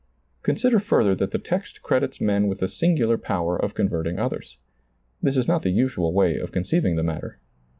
Consider 0.41 0.79
further 0.79 1.13
that 1.13 1.29
the 1.29 1.37
text 1.37 1.83
credits 1.83 2.19
men 2.19 2.47
with 2.47 2.57
the 2.57 2.67
singular 2.67 3.19
power 3.19 3.55
of 3.55 3.75
converting 3.75 4.17
others. 4.17 4.57
This 5.21 5.37
is 5.37 5.47
not 5.47 5.61
the 5.61 5.69
usual 5.69 6.11
way 6.11 6.37
of 6.37 6.51
conceiving 6.51 6.95
the 6.95 7.03
matter. 7.03 7.37